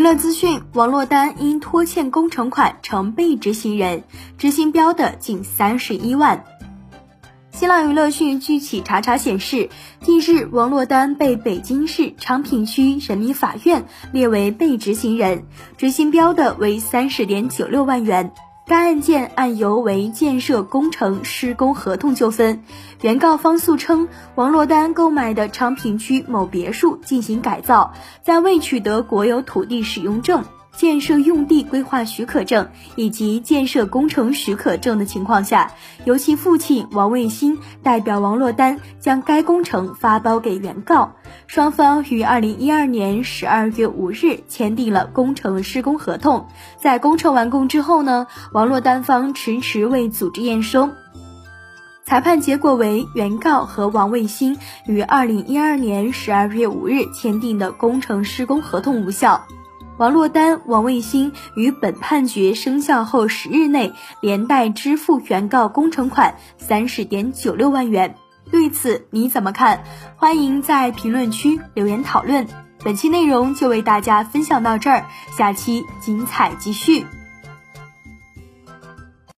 [0.00, 4.02] 娱乐资讯：王珞丹因拖欠工程款成被执行人，
[4.38, 6.42] 执行标的近三十一万。
[7.52, 9.68] 新浪娱乐讯，据企查查显示，
[10.00, 15.44] 近日王珞丹被北京市昌平区人民法院列为被执行人，
[15.76, 18.32] 执行标的为三十点九六万元。
[18.70, 22.62] 该案件案由为建设工程施工合同纠纷，
[23.00, 30.44] 原告方诉称，王珞丹购买的昌平区某别墅进行改造，在未取得国有土地使用证。
[30.76, 35.72] 建设用地规划许可证以及建设工程许可证的情况下，
[36.04, 46.46] 由其父亲王卫星代表王珞丹将该工程发包给原告，双方于二零一二年十二月五日签订了工程施工合同。
[46.80, 50.88] 在工程完工之后呢，王珞丹方迟迟未组织验收，
[52.04, 59.44] 裁判结果为原告和王卫星于二零一二年十二月五日签订的工程施工合同无效。
[60.00, 68.14] 王珞丹、王卫星于本判决生效后十日内连带支付原告工程款三十点九六万元。
[68.50, 69.84] 对此你怎么看？
[70.16, 72.46] 欢迎在评论区留言讨论。
[72.82, 75.04] 本期内容就为大家分享到这儿，
[75.36, 77.04] 下期精彩继续。